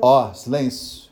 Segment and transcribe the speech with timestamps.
[0.00, 1.10] Ó, silêncio.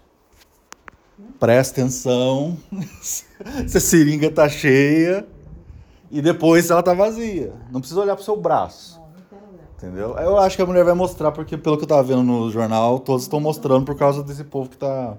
[1.39, 2.57] Presta atenção.
[3.03, 5.27] Se a seringa tá cheia
[6.11, 7.53] e depois ela tá vazia.
[7.71, 9.01] Não precisa olhar pro seu braço.
[9.77, 10.17] Entendeu?
[10.17, 12.99] Eu acho que a mulher vai mostrar, porque pelo que eu tava vendo no jornal,
[13.01, 15.17] todos estão mostrando por causa desse povo que tá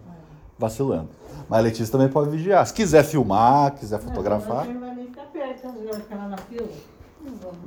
[0.57, 1.09] vacilando.
[1.47, 2.65] Mas a Letícia também pode vigiar.
[2.65, 4.65] Se quiser filmar, quiser fotografar.
[4.65, 6.67] Não vai nem ficar perto, vai ficar lá na fila.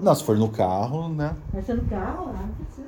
[0.01, 1.37] Não se for no carro, né?
[1.53, 2.88] Vai ser no carro lá, não precisa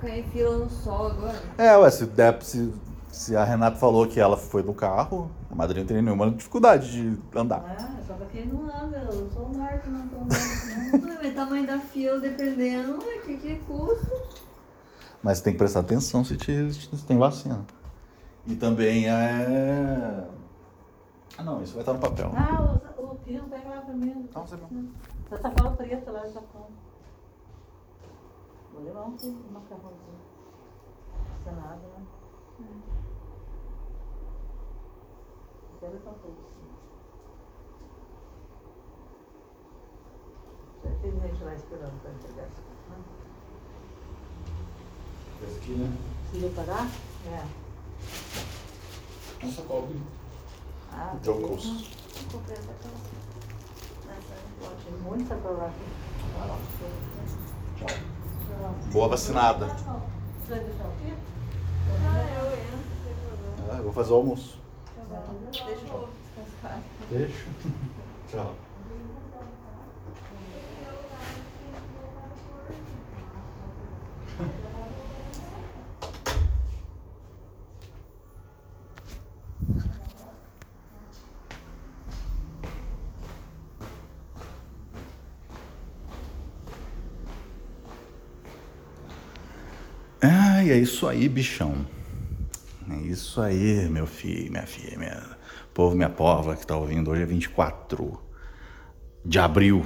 [0.00, 1.42] ficar em fila no sol agora.
[1.58, 2.72] É, ué, se, der, se,
[3.12, 6.90] se a Renata falou que ela foi no carro, a madrinha não tem nenhuma dificuldade
[6.90, 7.62] de andar.
[7.78, 11.20] Ah, só pra quem não anda, eu sou o Marco, não tô andando.
[11.22, 14.22] Mas tamanho da fila, dependendo, o que, que custa?
[15.22, 17.60] Mas tem que prestar atenção se, te, se tem vacina.
[18.46, 20.24] E também é.
[21.36, 22.32] Ah, não, isso vai estar no papel.
[22.34, 24.28] Ah, o, o tio pega lá pra mim.
[24.34, 24.88] Não, você não.
[25.30, 26.66] Essa sacola preta lá, já com.
[28.72, 30.20] Vou levar um quilo de macarrãozinho.
[31.46, 32.06] Nada, né?
[35.80, 36.50] Quero levar tudo.
[40.84, 42.62] Já tem gente lá esperando pra entregar isso.
[42.90, 42.98] né?
[45.42, 45.96] Esse aqui, né?
[46.30, 46.86] Precisa pagar?
[47.26, 47.46] É.
[49.46, 50.00] Essa cobre.
[50.92, 51.64] Ah, Jocos.
[51.64, 53.10] Eu comprei essa calça.
[54.10, 54.34] Essa.
[54.84, 55.86] Tem muito sacola aqui.
[56.36, 56.58] Tchau.
[57.78, 58.19] Tchau.
[58.92, 59.66] Boa vacinada.
[59.66, 61.12] Você vai deixar o quê?
[62.04, 63.72] Ah, eu.
[63.72, 64.58] Ah, eu vou fazer o almoço.
[65.52, 66.80] Deixa eu descansar.
[67.10, 67.46] Deixa.
[68.30, 68.54] Tchau.
[90.60, 91.86] Ai, é isso aí, bichão.
[92.90, 95.38] É isso aí, meu filho, minha filha, minha
[95.72, 97.10] povo, minha pova que tá ouvindo.
[97.10, 98.20] Hoje é 24
[99.24, 99.82] de abril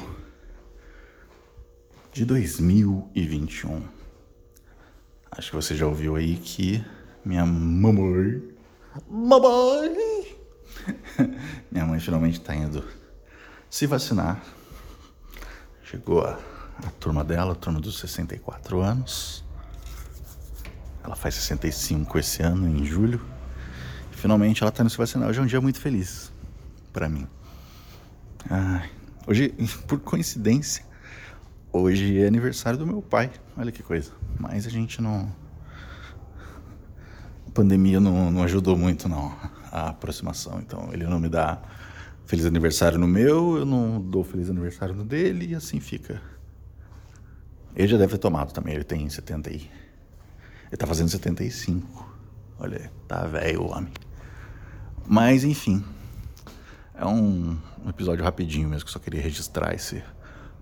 [2.13, 3.85] de 2021.
[5.31, 6.85] Acho que você já ouviu aí que
[7.25, 8.43] minha mamãe.
[9.09, 10.37] Mamãe!
[11.71, 12.85] minha mãe finalmente tá indo
[13.71, 14.43] se vacinar.
[15.85, 16.37] Chegou a,
[16.85, 19.44] a turma dela, a turma dos 64 anos.
[21.05, 23.21] Ela faz 65 esse ano, em julho.
[24.11, 25.29] Finalmente ela tá indo se vacinar.
[25.29, 26.33] Hoje é um dia muito feliz
[26.93, 27.27] pra mim.
[28.49, 28.91] Ai,
[29.27, 29.55] hoje,
[29.87, 30.85] por coincidência,
[31.71, 33.31] hoje é aniversário do meu pai.
[33.57, 34.13] Olha que coisa.
[34.39, 35.31] Mas a gente não.
[37.47, 39.37] A pandemia não, não ajudou muito, não,
[39.71, 40.59] a aproximação.
[40.61, 41.61] Então ele não me dá
[42.27, 46.21] feliz aniversário no meu, eu não dou feliz aniversário no dele e assim fica.
[47.77, 49.71] Ele já deve ter tomado também, ele tem 70 e.
[50.67, 52.15] Ele tá fazendo 75.
[52.59, 53.93] Olha, aí, tá velho o homem.
[55.07, 55.85] Mas enfim,
[56.95, 57.59] é um,
[57.89, 60.03] episódio rapidinho mesmo que só queria registrar esse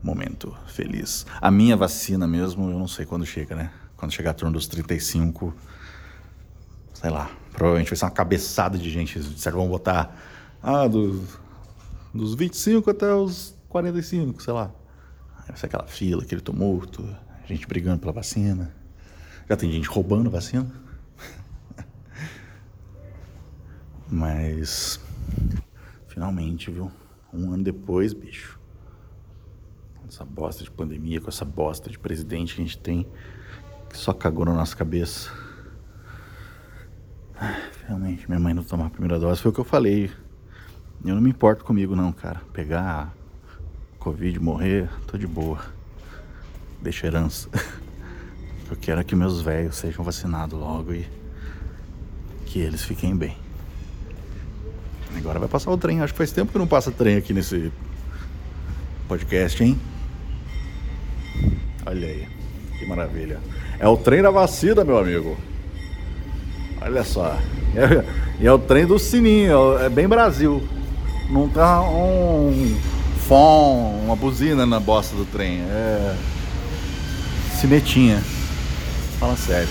[0.02, 1.26] momento feliz.
[1.40, 3.70] A minha vacina mesmo, eu não sei quando chega, né?
[3.96, 5.54] Quando chegar a turno dos 35,
[6.94, 9.18] sei lá, provavelmente vai ser uma cabeçada de gente.
[9.20, 10.16] Que vão botar
[10.62, 11.38] ah, dos,
[12.12, 14.70] dos 25 até os 45, sei lá.
[15.46, 17.06] Vai ser aquela fila, aquele tumulto,
[17.46, 18.74] gente brigando pela vacina.
[19.48, 20.70] Já tem gente roubando vacina.
[24.10, 25.00] Mas
[26.08, 26.90] finalmente, viu?
[27.32, 28.58] Um ano depois, bicho.
[30.06, 33.06] Essa bosta de pandemia, com essa bosta de presidente que a gente tem,
[33.88, 35.30] que só cagou na nossa cabeça.
[37.34, 39.40] Ah, Finalmente, minha mãe não tomar a primeira dose.
[39.42, 40.10] Foi o que eu falei.
[41.04, 42.40] Eu não me importo comigo, não, cara.
[42.52, 43.12] Pegar
[43.98, 45.60] Covid, morrer, tô de boa.
[46.80, 47.48] Deixa herança.
[48.72, 51.06] Eu quero é que meus velhos sejam vacinados logo e
[52.46, 53.36] que eles fiquem bem.
[55.14, 56.00] Agora vai passar o trem.
[56.00, 57.70] Acho que faz tempo que não passa trem aqui nesse
[59.06, 59.78] podcast, hein?
[61.84, 62.26] Olha aí,
[62.78, 63.40] que maravilha.
[63.78, 65.36] É o trem da vacina, meu amigo.
[66.80, 67.38] Olha só.
[67.74, 70.66] É, é o trem do sininho, é bem Brasil.
[71.28, 72.74] Não tá um
[73.28, 75.60] fom, uma buzina na bosta do trem.
[75.60, 76.16] É.
[77.60, 78.22] Cinetinha.
[79.22, 79.68] Fala sério.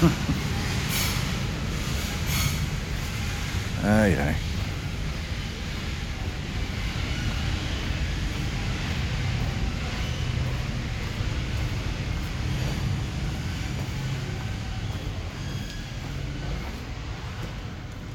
[3.84, 4.36] Ai, ai.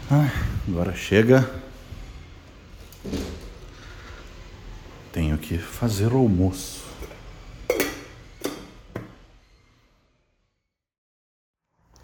[0.09, 0.31] Ai,
[0.67, 1.66] agora chega
[5.57, 6.85] que fazer o almoço.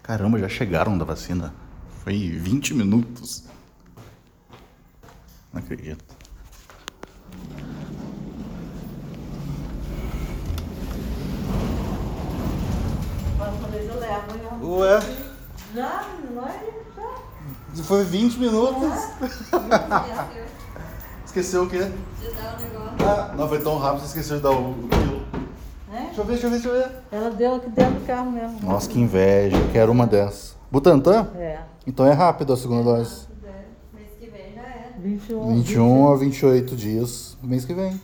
[0.02, 1.54] Caramba, já chegaram da vacina.
[2.02, 3.44] Foi 20 minutos.
[5.52, 6.04] Não acredito.
[13.36, 14.38] Próxima vez eu levo.
[14.62, 15.00] eu- Ué,
[15.74, 16.04] Já,
[16.34, 16.72] vai,
[17.74, 17.84] já.
[17.84, 18.92] foi 20 minutos.
[19.22, 20.44] Esqueceu
[21.34, 21.78] Esqueceu o quê?
[21.78, 22.94] de dar o negócio.
[23.00, 25.22] Ah, não foi tão rápido, você esqueceu de dar o o quilo.
[25.92, 26.04] É?
[26.04, 26.90] Deixa eu ver, deixa eu ver, deixa eu ver.
[27.10, 28.60] Ela deu aqui dentro do carro mesmo.
[28.62, 29.56] Nossa, que inveja.
[29.56, 30.56] Eu quero uma dessas.
[30.70, 31.26] Butantan?
[31.34, 31.58] É.
[31.88, 33.26] Então é rápido a segunda dose.
[33.92, 34.92] Mês que vem já é.
[34.96, 35.56] 21.
[35.56, 38.00] 21 a 28 dias, mês que vem.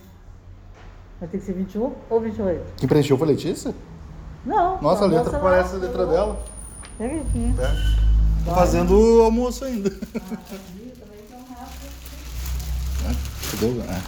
[1.17, 2.61] Vai ter que ser 21 ou 28?
[2.75, 3.73] Quem preencheu foi Letícia?
[4.45, 4.81] Não.
[4.81, 6.37] Nossa, a letra parece a letra dela.
[6.97, 7.55] Pega aqui.
[8.43, 9.89] Tô fazendo o almoço ainda.
[9.89, 10.80] Cadê
[13.61, 13.81] o...
[13.81, 14.01] É.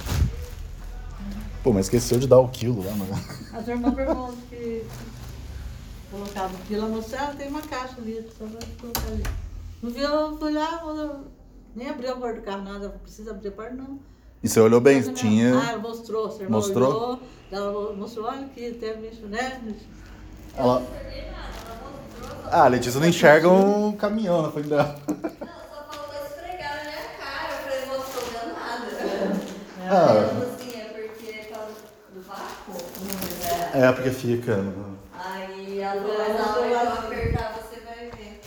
[1.64, 3.14] Pô, mas esqueceu de dar o quilo lá, mano.
[3.54, 4.84] A sua irmã perguntou que
[6.12, 6.86] colocava o quilo.
[6.86, 9.24] A moça, tem uma caixa ali, só vai colocar ali.
[9.82, 10.84] No viu, eu fui lá,
[11.76, 12.90] nem abri a porta do carro, nada.
[13.02, 14.00] Precisa abrir a porta, não.
[14.42, 15.58] E você olhou bem, Não, tinha...
[15.58, 16.90] Ah, mostrou, sua irmã Mostrou?
[16.90, 17.20] olhou,
[17.50, 19.62] ela mostrou, olha aqui, tem bicho, né?
[20.56, 20.84] Ela...
[22.52, 25.00] Ah, a Letícia não enxerga um caminhão na frente dela.
[25.08, 27.54] Não, só faltou esfregar na minha cara.
[27.54, 29.83] Eu falei, não estou vendo nada.
[29.96, 31.52] Ah, assim, é porque é
[32.14, 32.74] do vácuo.
[33.78, 34.58] é, porque fica...
[35.24, 38.42] Aí eu apertar você vai ver.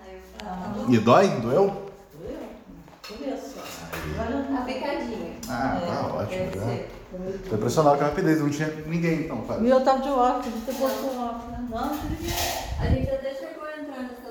[0.00, 0.74] Aí eu tá.
[0.88, 1.28] E dói?
[1.40, 1.90] Doeu?
[3.08, 3.56] Começo.
[4.56, 5.32] A picadinha.
[5.48, 6.50] Ah, tá É, ótimo.
[6.54, 6.60] já.
[6.60, 6.90] ser.
[7.48, 10.72] Tô impressionado com a rapidez, não tinha ninguém então, E eu tava de óculos, você
[10.74, 11.66] posto o óculos, né?
[11.70, 11.98] Não, não.
[12.80, 14.27] A gente até chegou a entrar para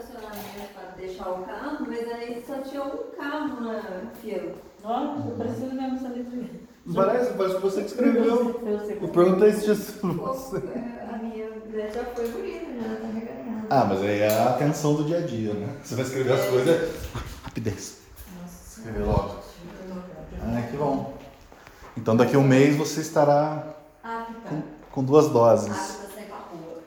[1.18, 4.54] deixar o carro, mas aí só tinha um carro na fila.
[4.84, 6.68] Nossa, precisa mesmo essa letra.
[6.94, 8.62] Parece, parece que você que escreveu.
[8.66, 9.00] Eu sei.
[9.02, 10.58] Eu perguntei se tinha sido você.
[10.58, 11.50] A minha
[11.92, 13.68] já foi bonita, já tá reganhada.
[13.70, 15.76] Ah, mas aí é a atenção do dia a dia, né?
[15.84, 16.96] Você vai escrever as coisas.
[17.44, 18.02] Rapidez.
[18.78, 19.36] Escrever logo.
[20.42, 21.18] Ah, que bom.
[21.98, 24.64] Então daqui a um mês você estará Apta.
[24.92, 25.72] com duas doses.
[25.72, 26.84] Apta a sair pra rua.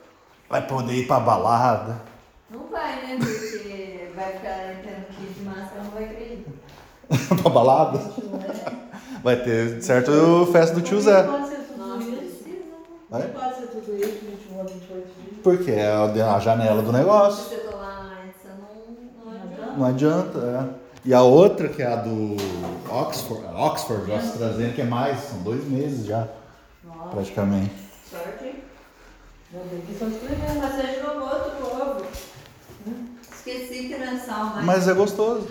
[0.49, 2.01] Vai poder ir pra balada.
[2.49, 3.19] Não vai, né?
[3.19, 6.45] Porque vai ficar tendo kit de máscara, não vai crer.
[7.41, 7.99] pra balada?
[9.23, 11.23] Vai ter certo festa do tio Zé.
[11.23, 12.43] Pode ser tudo Nossa, isso.
[12.43, 12.61] precisa.
[13.09, 13.27] Vai?
[13.27, 15.41] Pode ser tudo isso, 21 a 28 dias.
[15.43, 15.87] Porque é
[16.23, 17.43] a janela do Se negócio.
[17.43, 19.77] você tomar antes, você não, não adianta.
[19.77, 20.39] Não adianta,
[20.77, 20.81] é.
[21.03, 22.35] E a outra, que é a do
[22.89, 26.27] Oxford, Oxford AstraZeneca, que é mais, são dois meses já,
[26.85, 27.71] Nossa, praticamente.
[28.09, 28.55] Sorte.
[29.51, 30.59] meu Deus, que só escrevendo.
[30.61, 32.05] Mas você jogou outro ovo.
[33.33, 34.65] Esqueci que era sal, mas...
[34.65, 35.47] Mas é gostoso.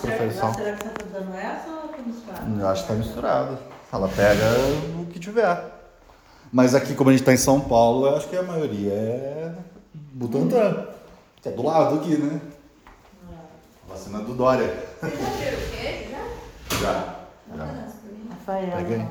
[0.00, 0.54] Prefere lá sal.
[0.54, 2.60] será que você tá dando essa ou tá misturado?
[2.60, 3.58] Eu acho que tá misturado.
[3.92, 4.44] Ela pega
[5.00, 5.64] o que tiver.
[6.52, 9.54] Mas aqui, como a gente tá em São Paulo, eu acho que a maioria é
[9.92, 10.88] Butantã.
[11.42, 12.40] Que é do lado aqui, né?
[13.88, 14.66] Vacina do Dória.
[15.00, 16.08] Você já o quê?
[16.80, 17.16] Já?
[17.48, 17.56] Já.
[17.56, 17.88] Já.
[18.30, 18.76] Rafael.
[18.76, 19.08] Pega aí.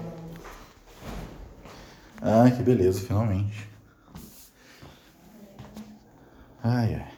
[2.21, 3.69] Ah, que beleza, finalmente.
[6.63, 7.16] Ai, ai.